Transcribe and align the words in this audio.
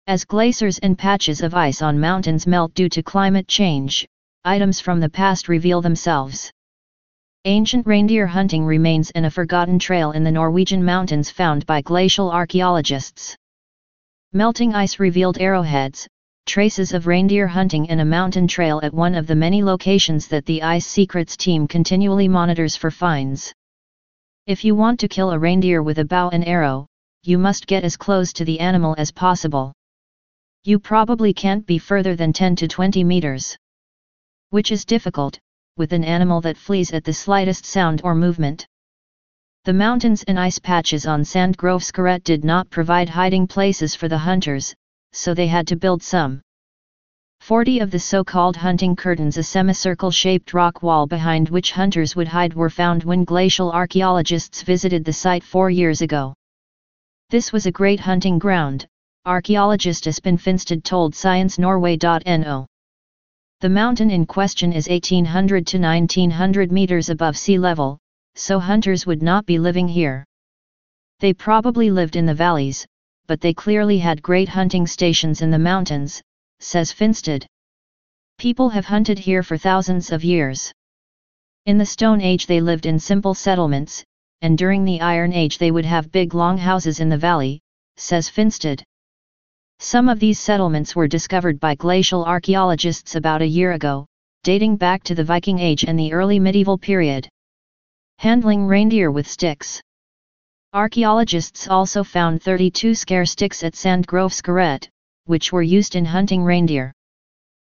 As 0.06 0.26
glaciers 0.26 0.78
and 0.80 0.98
patches 0.98 1.40
of 1.40 1.54
ice 1.54 1.80
on 1.80 1.98
mountains 1.98 2.46
melt 2.46 2.74
due 2.74 2.90
to 2.90 3.02
climate 3.02 3.48
change, 3.48 4.06
items 4.44 4.78
from 4.78 5.00
the 5.00 5.08
past 5.08 5.48
reveal 5.48 5.80
themselves. 5.80 6.52
Ancient 7.46 7.86
reindeer 7.86 8.26
hunting 8.26 8.66
remains 8.66 9.10
in 9.12 9.24
a 9.24 9.30
forgotten 9.30 9.78
trail 9.78 10.12
in 10.12 10.22
the 10.22 10.30
Norwegian 10.30 10.84
mountains 10.84 11.30
found 11.30 11.64
by 11.64 11.80
glacial 11.80 12.30
archaeologists. 12.30 13.34
Melting 14.34 14.74
ice 14.74 15.00
revealed 15.00 15.38
arrowheads, 15.38 16.06
traces 16.44 16.92
of 16.92 17.06
reindeer 17.06 17.46
hunting 17.46 17.86
in 17.86 18.00
a 18.00 18.04
mountain 18.04 18.46
trail 18.46 18.80
at 18.82 18.92
one 18.92 19.14
of 19.14 19.26
the 19.26 19.34
many 19.34 19.64
locations 19.64 20.28
that 20.28 20.44
the 20.44 20.62
Ice 20.62 20.86
Secrets 20.86 21.34
team 21.34 21.66
continually 21.66 22.28
monitors 22.28 22.76
for 22.76 22.90
finds. 22.90 23.54
If 24.46 24.66
you 24.66 24.74
want 24.74 25.00
to 25.00 25.08
kill 25.08 25.30
a 25.30 25.38
reindeer 25.38 25.82
with 25.82 25.98
a 25.98 26.04
bow 26.04 26.28
and 26.28 26.46
arrow, 26.46 26.88
you 27.22 27.38
must 27.38 27.66
get 27.66 27.84
as 27.84 27.96
close 27.96 28.34
to 28.34 28.44
the 28.44 28.60
animal 28.60 28.94
as 28.98 29.10
possible. 29.10 29.72
You 30.66 30.78
probably 30.78 31.34
can't 31.34 31.66
be 31.66 31.76
further 31.76 32.16
than 32.16 32.32
10 32.32 32.56
to 32.56 32.66
20 32.66 33.04
meters. 33.04 33.54
Which 34.48 34.72
is 34.72 34.86
difficult, 34.86 35.38
with 35.76 35.92
an 35.92 36.02
animal 36.02 36.40
that 36.40 36.56
flees 36.56 36.90
at 36.90 37.04
the 37.04 37.12
slightest 37.12 37.66
sound 37.66 38.00
or 38.02 38.14
movement. 38.14 38.66
The 39.64 39.74
mountains 39.74 40.22
and 40.22 40.40
ice 40.40 40.58
patches 40.58 41.04
on 41.04 41.22
Sandgrovskaret 41.22 42.24
did 42.24 42.44
not 42.44 42.70
provide 42.70 43.10
hiding 43.10 43.46
places 43.46 43.94
for 43.94 44.08
the 44.08 44.16
hunters, 44.16 44.74
so 45.12 45.34
they 45.34 45.48
had 45.48 45.66
to 45.66 45.76
build 45.76 46.02
some. 46.02 46.40
Forty 47.40 47.80
of 47.80 47.90
the 47.90 47.98
so-called 47.98 48.56
hunting 48.56 48.96
curtains 48.96 49.36
a 49.36 49.42
semicircle-shaped 49.42 50.54
rock 50.54 50.82
wall 50.82 51.06
behind 51.06 51.50
which 51.50 51.72
hunters 51.72 52.16
would 52.16 52.28
hide 52.28 52.54
were 52.54 52.70
found 52.70 53.04
when 53.04 53.24
glacial 53.24 53.70
archaeologists 53.70 54.62
visited 54.62 55.04
the 55.04 55.12
site 55.12 55.44
four 55.44 55.68
years 55.68 56.00
ago. 56.00 56.32
This 57.28 57.52
was 57.52 57.66
a 57.66 57.72
great 57.72 58.00
hunting 58.00 58.38
ground, 58.38 58.86
archaeologist 59.26 60.04
Espen 60.04 60.38
Finstad 60.38 60.84
told 60.84 61.14
ScienceNorway.no. 61.14 62.66
The 63.60 63.68
mountain 63.70 64.10
in 64.10 64.26
question 64.26 64.72
is 64.72 64.88
1800 64.88 65.66
to 65.68 65.78
1900 65.78 66.70
meters 66.70 67.08
above 67.08 67.38
sea 67.38 67.58
level, 67.58 67.98
so 68.34 68.58
hunters 68.58 69.06
would 69.06 69.22
not 69.22 69.46
be 69.46 69.58
living 69.58 69.88
here. 69.88 70.26
They 71.20 71.32
probably 71.32 71.90
lived 71.90 72.16
in 72.16 72.26
the 72.26 72.34
valleys, 72.34 72.86
but 73.26 73.40
they 73.40 73.54
clearly 73.54 73.96
had 73.98 74.20
great 74.20 74.50
hunting 74.50 74.86
stations 74.86 75.40
in 75.40 75.50
the 75.50 75.58
mountains, 75.58 76.20
says 76.60 76.92
Finstad. 76.92 77.46
People 78.36 78.68
have 78.68 78.84
hunted 78.84 79.18
here 79.18 79.42
for 79.42 79.56
thousands 79.56 80.12
of 80.12 80.22
years. 80.22 80.70
In 81.64 81.78
the 81.78 81.86
Stone 81.86 82.20
Age 82.20 82.46
they 82.46 82.60
lived 82.60 82.84
in 82.84 82.98
simple 82.98 83.32
settlements, 83.32 84.04
and 84.42 84.58
during 84.58 84.84
the 84.84 85.00
Iron 85.00 85.32
Age 85.32 85.56
they 85.56 85.70
would 85.70 85.86
have 85.86 86.12
big 86.12 86.34
long 86.34 86.58
houses 86.58 87.00
in 87.00 87.08
the 87.08 87.16
valley, 87.16 87.60
says 87.96 88.28
Finstad. 88.28 88.82
Some 89.84 90.08
of 90.08 90.18
these 90.18 90.40
settlements 90.40 90.96
were 90.96 91.06
discovered 91.06 91.60
by 91.60 91.74
glacial 91.74 92.24
archaeologists 92.24 93.16
about 93.16 93.42
a 93.42 93.46
year 93.46 93.72
ago, 93.72 94.06
dating 94.42 94.78
back 94.78 95.02
to 95.02 95.14
the 95.14 95.24
Viking 95.24 95.58
Age 95.58 95.84
and 95.84 95.98
the 95.98 96.14
early 96.14 96.40
medieval 96.40 96.78
period. 96.78 97.28
Handling 98.16 98.66
reindeer 98.66 99.10
with 99.10 99.28
sticks. 99.28 99.82
Archaeologists 100.72 101.68
also 101.68 102.02
found 102.02 102.42
32 102.42 102.94
scare 102.94 103.26
sticks 103.26 103.62
at 103.62 103.74
Sandgrovskaret, 103.74 104.88
which 105.26 105.52
were 105.52 105.62
used 105.62 105.96
in 105.96 106.06
hunting 106.06 106.42
reindeer. 106.42 106.90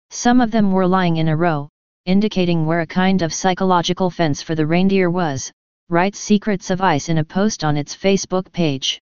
Some 0.09 0.41
of 0.41 0.49
them 0.49 0.71
were 0.71 0.87
lying 0.87 1.17
in 1.17 1.27
a 1.27 1.37
row, 1.37 1.69
indicating 2.07 2.65
where 2.65 2.81
a 2.81 2.87
kind 2.87 3.21
of 3.21 3.31
psychological 3.31 4.09
fence 4.09 4.41
for 4.41 4.55
the 4.55 4.65
reindeer 4.65 5.11
was, 5.11 5.51
writes 5.89 6.17
Secrets 6.17 6.71
of 6.71 6.81
Ice 6.81 7.07
in 7.07 7.19
a 7.19 7.23
post 7.23 7.63
on 7.63 7.77
its 7.77 7.95
Facebook 7.95 8.51
page. 8.51 8.99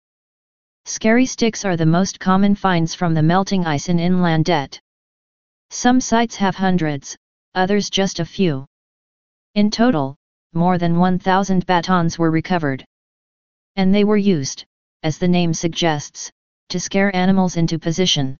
Scary 0.85 1.25
sticks 1.25 1.63
are 1.63 1.77
the 1.77 1.85
most 1.85 2.19
common 2.19 2.53
finds 2.53 2.93
from 2.93 3.13
the 3.13 3.23
melting 3.23 3.65
ice 3.65 3.87
in 3.87 3.97
Innlandet. 3.97 4.79
Some 5.69 6.01
sites 6.01 6.35
have 6.35 6.55
hundreds, 6.55 7.15
others 7.55 7.89
just 7.89 8.19
a 8.19 8.25
few. 8.25 8.65
In 9.55 9.71
total, 9.71 10.15
more 10.53 10.77
than 10.77 10.99
1,000 10.99 11.65
batons 11.65 12.19
were 12.19 12.29
recovered. 12.29 12.83
And 13.77 13.95
they 13.95 14.03
were 14.03 14.17
used, 14.17 14.65
as 15.03 15.17
the 15.17 15.27
name 15.27 15.53
suggests, 15.53 16.29
to 16.69 16.79
scare 16.79 17.15
animals 17.15 17.57
into 17.57 17.79
position. 17.79 18.37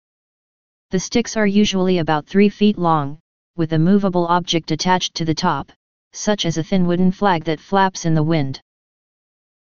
The 0.90 1.00
sticks 1.00 1.38
are 1.38 1.48
usually 1.48 2.00
about 2.00 2.28
3 2.28 2.50
feet 2.50 2.78
long, 2.78 3.20
with 3.56 3.74
a 3.74 3.80
movable 3.80 4.28
object 4.28 4.72
attached 4.72 5.14
to 5.16 5.26
the 5.26 5.34
top, 5.34 5.72
such 6.12 6.46
as 6.46 6.58
a 6.58 6.64
thin 6.64 6.86
wooden 6.86 7.12
flag 7.12 7.46
that 7.46 7.60
flaps 7.60 8.06
in 8.06 8.14
the 8.14 8.24
wind. 8.24 8.62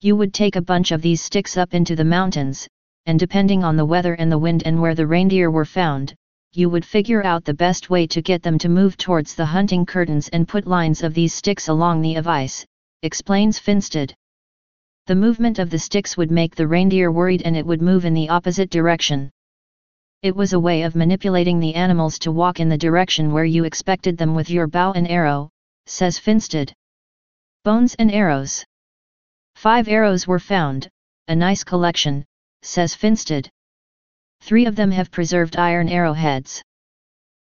You 0.04 0.16
would 0.16 0.34
take 0.34 0.56
a 0.56 0.62
bunch 0.64 0.92
of 0.92 1.04
these 1.04 1.22
sticks 1.22 1.58
up 1.58 1.76
into 1.76 1.96
the 1.96 2.04
mountains, 2.04 2.68
and 3.06 3.20
depending 3.20 3.64
on 3.64 3.76
the 3.76 3.86
weather 3.86 4.16
and 4.16 4.32
the 4.32 4.38
wind 4.40 4.64
and 4.66 4.82
where 4.82 4.96
the 4.96 5.06
reindeer 5.06 5.52
were 5.52 5.64
found, 5.64 6.16
you 6.54 6.70
would 6.70 6.84
figure 6.84 7.24
out 7.24 7.46
the 7.46 7.54
best 7.54 7.92
way 7.92 8.08
to 8.08 8.20
get 8.20 8.42
them 8.42 8.58
to 8.58 8.68
move 8.68 8.98
towards 8.98 9.36
the 9.36 9.46
hunting 9.46 9.86
curtains 9.86 10.28
and 10.30 10.48
put 10.48 10.66
lines 10.66 11.04
of 11.04 11.14
these 11.14 11.36
sticks 11.36 11.68
along 11.68 12.02
the 12.02 12.16
of 12.16 12.28
ice, 12.28 12.66
explains 13.04 13.60
Finstad. 13.60 14.12
The 15.06 15.14
movement 15.14 15.60
of 15.60 15.70
the 15.70 15.78
sticks 15.78 16.18
would 16.18 16.32
make 16.32 16.56
the 16.56 16.68
reindeer 16.68 17.12
worried 17.12 17.44
and 17.44 17.56
it 17.56 17.68
would 17.68 17.84
move 17.84 18.04
in 18.04 18.16
the 18.16 18.30
opposite 18.30 18.72
direction. 18.72 19.30
It 20.24 20.36
was 20.36 20.54
a 20.54 20.60
way 20.60 20.82
of 20.82 20.96
manipulating 20.96 21.60
the 21.60 21.76
animals 21.76 22.18
to 22.20 22.32
walk 22.32 22.60
in 22.60 22.70
the 22.70 22.78
direction 22.78 23.32
where 23.32 23.46
you 23.46 23.66
expected 23.66 24.18
them 24.18 24.34
with 24.34 24.50
your 24.50 24.66
bow 24.66 24.94
and 24.94 25.08
arrow, 25.08 25.52
says 25.86 26.18
Finstad. 26.18 26.74
Bones 27.64 27.94
and 28.00 28.12
arrows. 28.12 28.66
Five 29.62 29.88
arrows 29.88 30.26
were 30.26 30.40
found, 30.40 30.90
a 31.28 31.36
nice 31.36 31.64
collection, 31.64 32.26
says 32.64 32.96
Finstad. 32.96 33.48
Three 34.42 34.66
of 34.66 34.76
them 34.76 34.90
have 34.90 35.12
preserved 35.12 35.56
iron 35.56 35.88
arrowheads. 35.88 36.64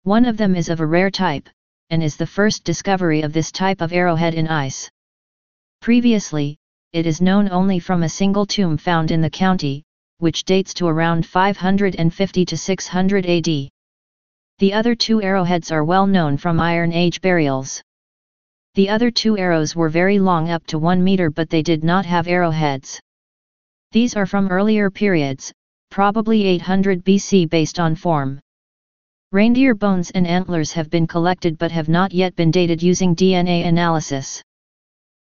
One 0.04 0.26
of 0.26 0.36
them 0.36 0.54
is 0.54 0.68
of 0.68 0.82
a 0.82 0.86
rare 0.86 1.10
type, 1.10 1.48
and 1.90 2.04
is 2.04 2.18
the 2.18 2.28
first 2.28 2.66
discovery 2.66 3.22
of 3.22 3.32
this 3.32 3.50
type 3.50 3.80
of 3.80 3.94
arrowhead 3.94 4.34
in 4.34 4.50
ice. 4.50 4.90
Previously, 5.80 6.58
it 6.92 7.06
is 7.06 7.22
known 7.22 7.50
only 7.50 7.80
from 7.80 8.04
a 8.04 8.10
single 8.10 8.46
tomb 8.46 8.76
found 8.76 9.10
in 9.10 9.22
the 9.22 9.30
county, 9.30 9.86
which 10.18 10.44
dates 10.44 10.74
to 10.74 10.88
around 10.88 11.26
550 11.26 12.46
to 12.46 12.58
600 12.58 13.26
AD. 13.26 13.70
The 14.60 14.74
other 14.74 14.96
two 14.96 15.22
arrowheads 15.22 15.72
are 15.72 15.86
well 15.86 16.08
known 16.08 16.36
from 16.36 16.60
Iron 16.60 16.92
Age 16.92 17.22
burials. 17.22 17.82
The 18.74 18.88
other 18.88 19.12
two 19.12 19.38
arrows 19.38 19.76
were 19.76 19.90
very 19.90 20.18
long 20.18 20.50
up 20.50 20.66
to 20.68 20.80
1 20.80 21.04
meter 21.04 21.30
but 21.30 21.50
they 21.50 21.62
did 21.62 21.84
not 21.84 22.06
have 22.06 22.28
arrowheads. 22.28 23.02
These 23.92 24.16
are 24.16 24.26
from 24.26 24.48
earlier 24.48 24.90
periods, 24.90 25.52
probably 25.90 26.44
800 26.44 27.04
BC 27.04 27.50
based 27.50 27.82
on 27.82 27.96
form. 27.96 28.40
Reindeer 29.34 29.76
bones 29.76 30.12
and 30.12 30.26
antlers 30.26 30.72
have 30.72 30.90
been 30.90 31.06
collected 31.06 31.58
but 31.58 31.72
have 31.72 31.90
not 31.90 32.14
yet 32.14 32.34
been 32.38 32.50
dated 32.50 32.82
using 32.82 33.14
DNA 33.14 33.66
analysis. 33.66 34.42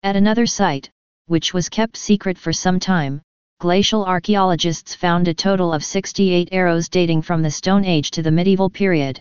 At 0.04 0.16
another 0.16 0.46
site, 0.46 0.90
which 1.28 1.54
was 1.54 1.68
kept 1.68 1.98
secret 1.98 2.38
for 2.38 2.54
some 2.54 2.80
time, 2.80 3.22
glacial 3.60 4.06
archaeologists 4.06 4.96
found 4.96 5.28
a 5.28 5.34
total 5.34 5.74
of 5.74 5.84
68 5.84 6.50
arrows 6.54 6.88
dating 6.88 7.22
from 7.22 7.42
the 7.42 7.52
Stone 7.52 7.84
Age 7.84 8.12
to 8.12 8.22
the 8.22 8.32
medieval 8.32 8.70
period. 8.70 9.20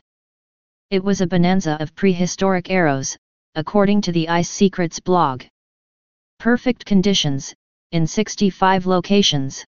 It 0.90 1.02
was 1.02 1.20
a 1.20 1.26
bonanza 1.26 1.76
of 1.80 1.96
prehistoric 1.96 2.70
arrows, 2.70 3.16
according 3.56 4.00
to 4.00 4.10
the 4.10 4.28
Ice 4.28 4.50
Secrets 4.50 4.98
blog. 4.98 5.44
Perfect 6.40 6.84
conditions, 6.84 7.54
in 7.92 8.06
65 8.06 8.86
locations. 8.86 9.64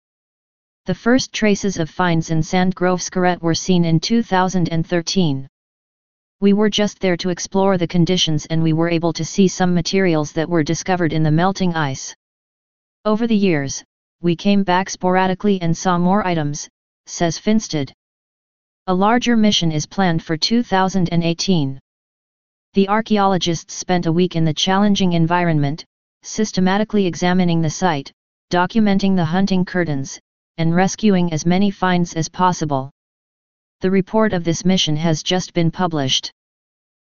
The 0.85 0.95
first 0.95 1.33
traces 1.33 1.77
of 1.77 1.89
finds 1.89 2.29
in 2.29 2.39
Sandgrovskaret 2.39 3.41
were 3.41 3.53
seen 3.53 3.83
in 3.83 3.99
2013. 3.99 5.47
We 6.39 6.53
were 6.53 6.69
just 6.69 6.99
there 6.99 7.17
to 7.17 7.29
explore 7.29 7.77
the 7.77 7.87
conditions 7.87 8.45
and 8.45 8.63
we 8.63 8.73
were 8.73 8.89
able 8.89 9.13
to 9.13 9.25
see 9.25 9.47
some 9.47 9.73
materials 9.73 10.31
that 10.33 10.49
were 10.49 10.63
discovered 10.63 11.11
in 11.11 11.23
the 11.23 11.31
melting 11.31 11.73
ice. 11.73 12.15
Over 13.05 13.27
the 13.27 13.35
years, 13.35 13.83
we 14.21 14.37
came 14.37 14.63
back 14.63 14.89
sporadically 14.89 15.61
and 15.61 15.75
saw 15.75 15.97
more 15.97 16.25
items, 16.25 16.69
says 17.05 17.37
Finstad. 17.37 17.91
A 18.87 18.93
larger 18.93 19.35
mission 19.35 19.71
is 19.73 19.85
planned 19.85 20.23
for 20.23 20.37
2018. 20.37 21.79
The 22.73 22.89
archaeologists 22.89 23.75
spent 23.75 24.07
a 24.07 24.11
week 24.11 24.35
in 24.35 24.45
the 24.45 24.53
challenging 24.53 25.13
environment, 25.13 25.85
systematically 26.23 27.05
examining 27.05 27.61
the 27.61 27.69
site, 27.69 28.11
documenting 28.49 29.15
the 29.15 29.25
hunting 29.25 29.63
curtains, 29.63 30.19
and 30.57 30.75
rescuing 30.75 31.31
as 31.31 31.45
many 31.45 31.69
finds 31.69 32.15
as 32.15 32.29
possible. 32.29 32.89
The 33.81 33.91
report 33.91 34.33
of 34.33 34.43
this 34.43 34.65
mission 34.65 34.95
has 34.95 35.21
just 35.21 35.53
been 35.53 35.69
published. 35.69 36.31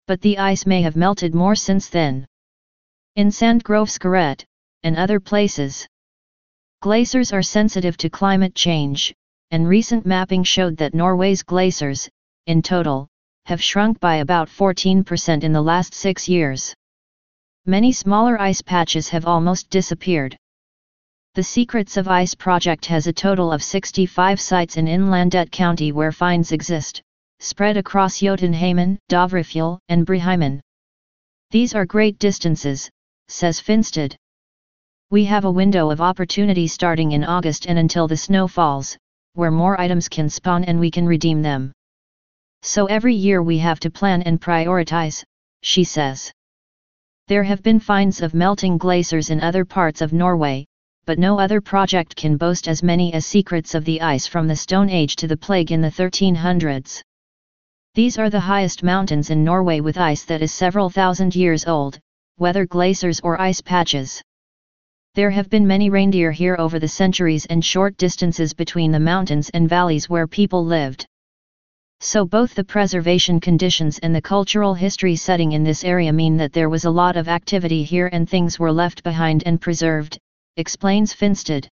But 0.06 0.21
the 0.21 0.38
ice 0.38 0.68
may 0.68 0.83
have 0.83 0.95
melted 0.95 1.33
more 1.33 1.56
since 1.56 1.89
then. 1.89 2.27
In 3.15 3.30
Sandgrove 3.30 4.45
and 4.83 4.95
other 4.95 5.19
places. 5.19 5.88
Glaciers 6.81 7.33
are 7.33 7.42
sensitive 7.42 7.98
to 7.98 8.12
climate 8.12 8.54
change, 8.54 9.12
and 9.50 9.68
recent 9.68 10.06
mapping 10.06 10.44
showed 10.44 10.77
that 10.77 10.94
Norway's 10.94 11.42
glaciers, 11.42 12.07
in 12.45 12.62
total, 12.62 13.07
have 13.48 13.64
shrunk 13.64 13.98
by 14.02 14.18
about 14.18 14.50
14% 14.50 15.42
in 15.42 15.54
the 15.54 15.62
last 15.62 15.94
six 15.94 16.28
years. 16.28 16.74
Many 17.66 17.94
smaller 17.94 18.38
ice 18.42 18.62
patches 18.62 19.08
have 19.08 19.26
almost 19.26 19.70
disappeared. 19.70 20.36
The 21.36 21.44
Secrets 21.44 21.96
of 21.96 22.10
Ice 22.10 22.36
project 22.36 22.86
has 22.88 23.08
a 23.08 23.14
total 23.14 23.54
of 23.54 23.64
65 23.64 24.42
sites 24.42 24.76
in 24.76 24.86
Innlandet 24.86 25.50
County 25.50 25.94
where 25.94 26.12
finds 26.12 26.52
exist, 26.52 27.02
spread 27.40 27.78
across 27.78 28.20
Jotunheimen, 28.20 28.98
Dovrefjell, 29.08 29.80
and 29.88 30.06
Breheimen. 30.06 30.60
These 31.52 31.74
are 31.74 31.86
great 31.86 32.20
distances, 32.20 32.90
says 33.30 33.62
Finstad. 33.62 34.18
We 35.10 35.24
have 35.24 35.46
a 35.46 35.52
window 35.52 35.90
of 35.90 36.02
opportunity 36.02 36.68
starting 36.68 37.14
in 37.14 37.24
August 37.24 37.66
and 37.66 37.80
until 37.80 38.10
the 38.10 38.18
snow 38.18 38.50
falls, 38.50 38.98
where 39.36 39.52
more 39.52 39.80
items 39.80 40.10
can 40.10 40.30
spawn 40.30 40.66
and 40.66 40.82
we 40.82 40.92
can 40.92 41.06
redeem 41.06 41.42
them. 41.42 41.72
So 42.62 42.86
every 42.86 43.15
year 43.15 43.42
we 43.42 43.57
have 43.59 43.80
to 43.81 43.89
plan 43.89 44.21
and 44.24 44.42
prioritize, 44.42 45.24
she 45.62 45.83
says. 45.83 46.31
There 47.27 47.44
have 47.44 47.62
been 47.62 47.80
finds 47.80 48.21
of 48.21 48.33
melting 48.33 48.77
glaciers 48.77 49.30
in 49.30 49.42
other 49.42 49.65
parts 49.65 50.01
of 50.01 50.13
Norway, 50.13 50.65
but 51.06 51.19
no 51.19 51.39
other 51.39 51.62
project 51.62 52.15
can 52.15 52.38
boast 52.38 52.68
as 52.68 52.83
many 52.83 53.13
as 53.13 53.25
secrets 53.25 53.75
of 53.75 53.86
the 53.86 54.01
ice 54.01 54.27
from 54.27 54.48
the 54.48 54.56
Stone 54.56 54.89
Age 54.89 55.15
to 55.18 55.27
the 55.27 55.38
plague 55.38 55.71
in 55.71 55.81
the 55.81 55.92
1300s. 55.92 57.01
These 57.95 58.18
are 58.18 58.30
the 58.30 58.39
highest 58.39 58.83
mountains 58.83 59.30
in 59.30 59.44
Norway 59.44 59.80
with 59.80 59.98
ice 59.98 60.24
that 60.25 60.42
is 60.42 60.54
several 60.54 60.89
thousand 60.89 61.36
years 61.36 61.65
old, 61.65 62.00
whether 62.36 62.65
glaciers 62.65 63.19
or 63.21 63.42
ice 63.42 63.62
patches. 63.62 64.21
There 65.15 65.31
have 65.31 65.50
been 65.50 65.65
many 65.65 65.89
reindeer 65.89 66.31
here 66.31 66.56
over 66.59 66.77
the 66.77 66.88
centuries 66.88 67.45
and 67.48 67.65
short 67.65 67.98
distances 67.98 68.54
between 68.54 68.92
the 68.92 69.00
mountains 69.00 69.50
and 69.50 69.68
valleys 69.68 70.09
where 70.09 70.27
people 70.27 70.63
lived. 70.63 71.07
So 72.00 72.26
both 72.26 72.54
the 72.54 72.64
preservation 72.64 73.40
conditions 73.40 73.98
and 74.00 74.14
the 74.14 74.22
cultural 74.22 74.76
history 74.76 75.16
setting 75.16 75.54
in 75.54 75.64
this 75.64 75.84
area 75.84 76.14
mean 76.14 76.38
that 76.38 76.54
there 76.54 76.70
was 76.70 76.86
a 76.86 76.92
lot 76.92 77.18
of 77.18 77.28
activity 77.28 77.84
here 77.84 78.10
and 78.14 78.30
things 78.30 78.60
were 78.60 78.72
left 78.72 79.04
behind 79.04 79.44
and 79.46 79.60
preserved, 79.60 80.20
explains 80.58 81.14
Finstad. 81.14 81.68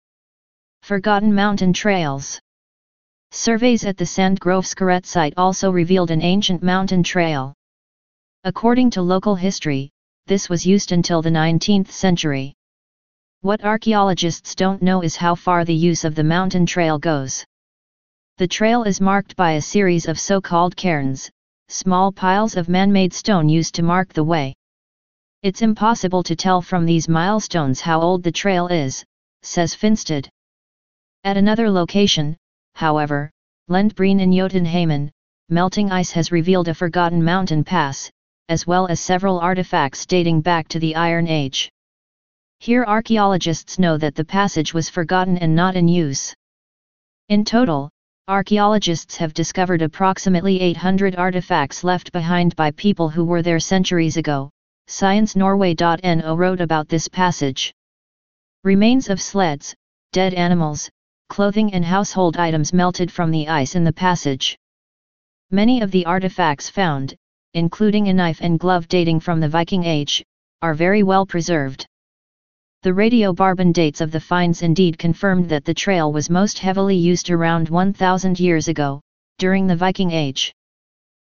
Forgotten 0.83 1.33
Mountain 1.33 1.73
Trails 1.73 2.39
Surveys 3.31 3.85
at 3.85 3.97
the 3.97 4.05
Sand 4.05 4.39
Grove 4.39 4.65
Sandgrovskaret 4.65 5.05
site 5.05 5.33
also 5.37 5.71
revealed 5.71 6.11
an 6.11 6.21
ancient 6.21 6.61
mountain 6.61 7.01
trail. 7.01 7.53
According 8.43 8.91
to 8.91 9.01
local 9.01 9.35
history, 9.35 9.89
this 10.27 10.49
was 10.49 10.65
used 10.65 10.91
until 10.91 11.21
the 11.21 11.29
19th 11.29 11.89
century. 11.89 12.53
What 13.41 13.63
archaeologists 13.63 14.53
don't 14.53 14.81
know 14.81 15.01
is 15.01 15.15
how 15.15 15.33
far 15.33 15.65
the 15.65 15.73
use 15.73 16.03
of 16.03 16.13
the 16.13 16.23
mountain 16.23 16.65
trail 16.65 16.99
goes. 16.99 17.45
The 18.41 18.47
trail 18.47 18.85
is 18.85 18.99
marked 18.99 19.35
by 19.35 19.51
a 19.51 19.61
series 19.61 20.07
of 20.07 20.19
so-called 20.19 20.75
cairns, 20.75 21.29
small 21.67 22.11
piles 22.11 22.57
of 22.57 22.69
man-made 22.69 23.13
stone 23.13 23.47
used 23.47 23.75
to 23.75 23.83
mark 23.83 24.13
the 24.13 24.23
way. 24.23 24.55
It's 25.43 25.61
impossible 25.61 26.23
to 26.23 26.35
tell 26.35 26.59
from 26.59 26.83
these 26.83 27.07
milestones 27.07 27.81
how 27.81 28.01
old 28.01 28.23
the 28.23 28.31
trail 28.31 28.65
is, 28.65 29.05
says 29.43 29.75
Finstad. 29.75 30.27
At 31.23 31.37
another 31.37 31.69
location, 31.69 32.35
however, 32.73 33.29
Lendbreen 33.69 34.19
in 34.19 34.31
Jotunheimen, 34.31 35.11
melting 35.49 35.91
ice 35.91 36.09
has 36.09 36.31
revealed 36.31 36.67
a 36.67 36.73
forgotten 36.73 37.23
mountain 37.23 37.63
pass, 37.63 38.09
as 38.49 38.65
well 38.65 38.87
as 38.87 38.99
several 38.99 39.39
artifacts 39.39 40.07
dating 40.07 40.41
back 40.41 40.67
to 40.69 40.79
the 40.79 40.95
Iron 40.95 41.27
Age. 41.27 41.69
Here 42.57 42.85
archaeologists 42.85 43.77
know 43.77 43.99
that 43.99 44.15
the 44.15 44.25
passage 44.25 44.73
was 44.73 44.89
forgotten 44.89 45.37
and 45.37 45.55
not 45.55 45.75
in 45.75 45.87
use. 45.87 46.33
In 47.29 47.45
total, 47.45 47.91
archaeologists 48.31 49.17
have 49.17 49.33
discovered 49.33 49.81
approximately 49.81 50.61
800 50.61 51.17
artifacts 51.17 51.83
left 51.83 52.13
behind 52.13 52.55
by 52.55 52.71
people 52.71 53.09
who 53.09 53.25
were 53.25 53.41
there 53.41 53.59
centuries 53.59 54.15
ago, 54.15 54.49
ScienceNorway.no 54.87 56.35
wrote 56.35 56.61
about 56.61 56.87
this 56.87 57.09
passage. 57.09 57.73
Remains 58.63 59.09
of 59.09 59.19
sleds, 59.19 59.75
dead 60.13 60.33
animals, 60.33 60.89
clothing 61.27 61.73
and 61.73 61.83
household 61.83 62.37
items 62.37 62.71
melted 62.71 63.11
from 63.11 63.31
the 63.31 63.49
ice 63.49 63.75
in 63.75 63.83
the 63.83 63.91
passage. 63.91 64.57
Many 65.49 65.81
of 65.81 65.91
the 65.91 66.05
artifacts 66.05 66.69
found, 66.69 67.13
including 67.53 68.07
a 68.07 68.13
knife 68.13 68.39
and 68.41 68.57
glove 68.57 68.87
dating 68.87 69.19
from 69.19 69.41
the 69.41 69.49
Viking 69.49 69.83
Age, 69.83 70.23
are 70.61 70.73
very 70.73 71.03
well 71.03 71.25
preserved. 71.25 71.85
The 72.83 72.89
radiocarbon 72.89 73.73
dates 73.73 74.01
of 74.01 74.09
the 74.09 74.19
finds 74.19 74.63
indeed 74.63 74.97
confirmed 74.97 75.49
that 75.49 75.65
the 75.65 75.73
trail 75.73 76.11
was 76.11 76.31
most 76.31 76.57
heavily 76.57 76.95
used 76.95 77.29
around 77.29 77.69
1000 77.69 78.39
years 78.39 78.67
ago, 78.67 79.01
during 79.37 79.67
the 79.67 79.75
Viking 79.75 80.09
Age. 80.09 80.51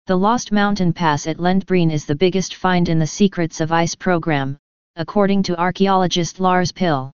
The 0.06 0.16
Lost 0.16 0.52
Mountain 0.52 0.92
Pass 0.92 1.26
at 1.26 1.38
Lendbreen 1.38 1.90
is 1.90 2.06
the 2.06 2.14
biggest 2.14 2.54
find 2.54 2.88
in 2.88 3.00
the 3.00 3.08
Secrets 3.08 3.60
of 3.60 3.72
Ice 3.72 3.96
program, 3.96 4.56
according 4.94 5.42
to 5.42 5.58
archaeologist 5.58 6.38
Lars 6.38 6.70
Pilø. 6.70 7.10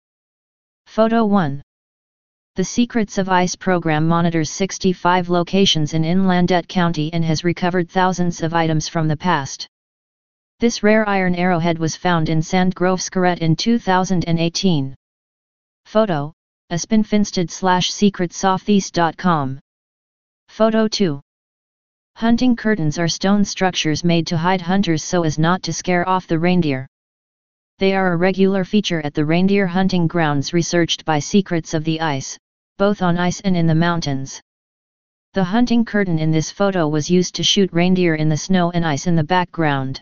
Photo 0.84 1.24
1 1.24 1.62
The 2.56 2.64
Secrets 2.64 3.16
of 3.16 3.30
Ice 3.30 3.56
program 3.56 4.06
monitors 4.06 4.50
65 4.50 5.30
locations 5.30 5.94
in 5.94 6.02
Innlandet 6.02 6.68
County 6.68 7.10
and 7.14 7.24
has 7.24 7.44
recovered 7.44 7.88
thousands 7.88 8.42
of 8.42 8.52
items 8.52 8.88
from 8.88 9.08
the 9.08 9.16
past. 9.16 9.66
This 10.60 10.82
rare 10.82 11.08
iron 11.08 11.36
arrowhead 11.36 11.78
was 11.78 11.94
found 11.94 12.28
in 12.28 12.40
Sandgrovskaret 12.40 13.38
in 13.38 13.54
2018. 13.54 14.92
Photo, 15.84 16.32
Espen 16.72 17.06
Finstad 17.06 17.48
slash. 17.48 17.92
Photo 20.48 20.88
2. 20.88 21.20
Hunting 22.16 22.56
curtains 22.56 22.98
are 22.98 23.06
stone 23.06 23.44
structures 23.44 24.02
made 24.02 24.26
to 24.26 24.36
hide 24.36 24.60
hunters 24.60 25.04
so 25.04 25.22
as 25.22 25.38
not 25.38 25.62
to 25.62 25.72
scare 25.72 26.08
off 26.08 26.26
the 26.26 26.40
reindeer. 26.40 26.88
They 27.78 27.94
are 27.94 28.12
a 28.12 28.16
regular 28.16 28.64
feature 28.64 29.00
at 29.02 29.14
the 29.14 29.24
reindeer 29.24 29.68
hunting 29.68 30.08
grounds 30.08 30.52
researched 30.52 31.04
by 31.04 31.20
Secrets 31.20 31.72
of 31.72 31.84
the 31.84 32.00
Ice, 32.00 32.36
both 32.78 33.00
on 33.00 33.16
ice 33.16 33.40
and 33.42 33.56
in 33.56 33.68
the 33.68 33.76
mountains. 33.76 34.40
The 35.34 35.44
hunting 35.44 35.84
curtain 35.84 36.18
in 36.18 36.32
this 36.32 36.50
photo 36.50 36.88
was 36.88 37.08
used 37.08 37.36
to 37.36 37.44
shoot 37.44 37.72
reindeer 37.72 38.16
in 38.16 38.28
the 38.28 38.36
snow 38.36 38.72
and 38.72 38.84
ice 38.84 39.06
in 39.06 39.14
the 39.14 39.22
background. 39.22 40.00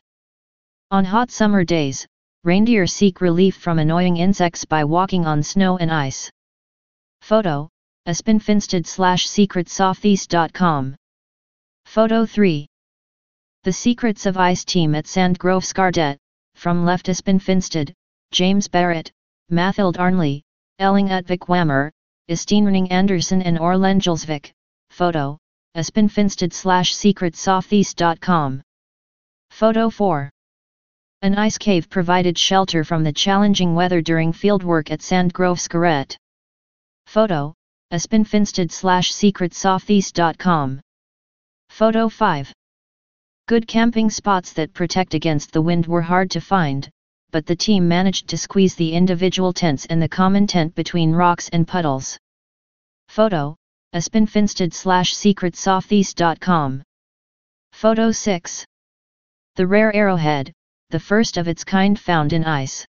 On 0.92 1.04
hot 1.04 1.32
summer 1.32 1.64
days, 1.64 2.06
reindeer 2.44 2.86
seek 2.86 3.20
relief 3.20 3.56
from 3.56 3.80
annoying 3.80 4.18
insects 4.18 4.64
by 4.64 4.84
walking 4.84 5.26
on 5.26 5.42
snow 5.42 5.76
and 5.78 5.90
ice. 5.90 6.30
Photo, 7.22 7.68
Espen 8.06 8.40
Finstad 8.40 8.86
slash 8.86 9.26
secretsoftheice.com. 9.26 10.94
Photo 11.86 12.24
3. 12.24 12.68
The 13.64 13.72
Secrets 13.72 14.26
of 14.26 14.36
Ice 14.36 14.64
team 14.64 14.94
at 14.94 15.06
Sandgrovskaret, 15.06 16.18
from 16.54 16.84
left 16.84 17.06
Espen 17.06 17.40
Finstad, 17.42 17.92
James 18.30 18.68
Barrett, 18.68 19.10
Mathild 19.50 19.96
Arnli, 19.96 20.42
Elling 20.78 21.08
Utvik 21.08 21.48
Wammer, 21.48 21.90
Esteenring 22.30 22.92
Anderson 22.92 23.42
and 23.42 23.58
Orlengelsvik, 23.58 24.52
photo, 24.90 25.36
Espen 25.76 26.08
Finstad 26.08 26.52
slash 26.52 26.94
secretsoftheice.com. 26.94 28.62
Photo 29.50 29.90
4. 29.90 30.30
An 31.22 31.34
ice 31.34 31.56
cave 31.56 31.88
provided 31.88 32.36
shelter 32.36 32.84
from 32.84 33.02
the 33.02 33.12
challenging 33.12 33.74
weather 33.74 34.02
during 34.02 34.32
fieldwork 34.32 34.90
at 34.90 35.00
Sandgrovskaret. 35.00 36.14
Photo, 37.06 37.54
Espen 37.90 38.26
Finstad 38.26 38.70
slash. 38.70 39.12
Photo 41.70 42.08
5. 42.10 42.52
Good 43.48 43.66
camping 43.66 44.10
spots 44.10 44.52
that 44.52 44.74
protect 44.74 45.14
against 45.14 45.52
the 45.52 45.62
wind 45.62 45.86
were 45.86 46.02
hard 46.02 46.30
to 46.32 46.40
find, 46.40 46.88
but 47.30 47.46
the 47.46 47.56
team 47.56 47.88
managed 47.88 48.28
to 48.28 48.36
squeeze 48.36 48.74
the 48.74 48.92
individual 48.92 49.54
tents 49.54 49.86
and 49.86 50.02
the 50.02 50.08
common 50.08 50.46
tent 50.46 50.74
between 50.74 51.12
rocks 51.12 51.48
and 51.48 51.66
puddles. 51.66 52.18
Photo, 53.08 53.56
Espen 53.94 54.28
Finstad 54.28 54.74
slash. 54.74 55.14
Photo 57.72 58.12
6. 58.12 58.66
The 59.54 59.66
rare 59.66 59.94
arrowhead, 59.96 60.52
the 60.90 61.00
first 61.00 61.36
of 61.36 61.48
its 61.48 61.64
kind 61.64 61.98
found 61.98 62.32
in 62.32 62.44
ice. 62.44 62.86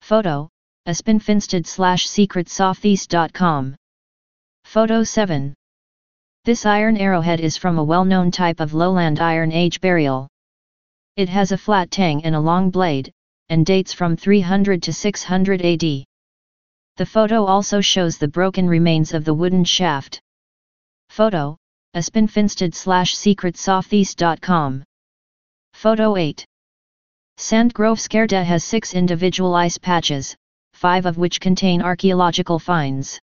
Photo, 0.00 0.48
Espen 0.88 1.22
Finstad 1.22 1.66
slash 1.66 2.06
secretsoftheice.com. 2.06 3.76
Photo 4.64 5.04
7. 5.04 5.54
This 6.44 6.66
iron 6.66 6.96
arrowhead 6.96 7.40
is 7.40 7.56
from 7.56 7.78
a 7.78 7.84
well-known 7.84 8.30
type 8.30 8.60
of 8.60 8.74
lowland 8.74 9.20
Iron 9.20 9.52
Age 9.52 9.80
burial. 9.80 10.26
It 11.16 11.28
has 11.28 11.52
a 11.52 11.58
flat 11.58 11.90
tang 11.90 12.24
and 12.24 12.34
a 12.34 12.40
long 12.40 12.70
blade, 12.70 13.12
and 13.48 13.66
dates 13.66 13.92
from 13.92 14.16
300 14.16 14.82
to 14.82 14.92
600 14.92 15.60
AD. 15.62 16.04
The 16.96 17.06
photo 17.06 17.44
also 17.44 17.80
shows 17.80 18.16
the 18.16 18.28
broken 18.28 18.66
remains 18.66 19.12
of 19.12 19.24
the 19.24 19.34
wooden 19.34 19.64
shaft. 19.64 20.20
Photo, 21.10 21.58
Espen 21.94 22.28
Finstad 22.28 22.74
slash 22.74 23.14
secret 23.14 23.56
southeast.com. 23.56 24.82
Photo 25.74 26.16
8. 26.16 26.46
Sandgrovskaret 27.42 28.44
has 28.44 28.62
six 28.62 28.94
individual 28.94 29.56
ice 29.56 29.76
patches, 29.76 30.36
five 30.74 31.06
of 31.06 31.18
which 31.18 31.40
contain 31.40 31.82
archaeological 31.82 32.60
finds. 32.60 33.18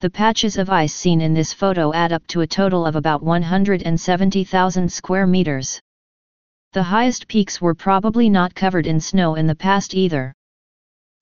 The 0.00 0.10
patches 0.10 0.58
of 0.58 0.68
ice 0.68 0.92
seen 0.92 1.20
in 1.20 1.32
this 1.32 1.52
photo 1.52 1.92
add 1.92 2.12
up 2.12 2.26
to 2.26 2.40
a 2.40 2.46
total 2.48 2.84
of 2.84 2.96
about 2.96 3.22
170,000 3.22 4.92
square 4.92 5.28
meters. 5.28 5.80
The 6.72 6.82
highest 6.82 7.28
peaks 7.28 7.60
were 7.60 7.72
probably 7.72 8.28
not 8.28 8.52
covered 8.56 8.88
in 8.88 8.98
snow 8.98 9.36
in 9.36 9.46
the 9.46 9.54
past 9.54 9.94
either. 9.94 10.34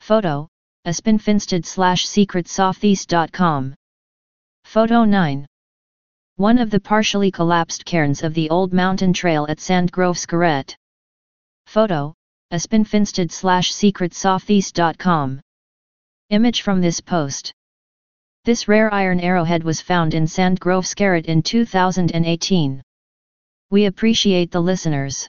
Photo, 0.00 0.48
Espen 0.86 1.20
Finstad 1.20 1.66
slash 1.66 2.06
secretsoutheast.com. 2.06 3.74
Photo 4.64 5.04
9. 5.04 5.46
One 6.36 6.56
of 6.56 6.70
the 6.70 6.80
partially 6.80 7.30
collapsed 7.30 7.84
cairns 7.84 8.22
of 8.22 8.32
the 8.32 8.48
old 8.48 8.72
mountain 8.72 9.12
trail 9.12 9.44
at 9.50 9.58
Sandgrovskaret. 9.58 10.74
Photo, 11.68 12.14
Espen 12.50 12.82
Finstad 12.82 13.30
slash 13.30 13.72
secretsoutheast.com. 13.72 15.38
Image 16.30 16.62
from 16.62 16.80
this 16.80 16.98
post. 16.98 17.52
This 18.46 18.68
rare 18.68 18.92
iron 18.92 19.20
arrowhead 19.20 19.62
was 19.62 19.82
found 19.82 20.14
in 20.14 20.24
Sandgrovskaret 20.24 21.26
in 21.26 21.42
2018. 21.42 22.82
We 23.70 23.84
appreciate 23.84 24.50
the 24.50 24.62
listeners. 24.62 25.28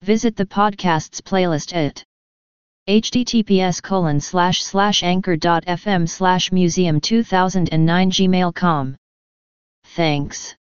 Visit 0.00 0.36
the 0.36 0.46
podcast's 0.46 1.20
playlist 1.20 1.76
at 1.76 2.02
https 2.88 3.82
colon 3.82 4.20
slash 4.20 4.62
slash 4.62 5.02
anchor.fm 5.02 6.08
slash 6.08 6.50
museum 6.50 6.98
2009 6.98 8.10
gmail.com. 8.10 8.96
Thanks. 9.84 10.56